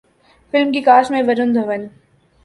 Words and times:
film 0.53 0.71
کی 0.71 0.81
cast 0.81 1.11
میں 1.11 1.21
ورون 1.27 1.53
دھون 1.55 1.81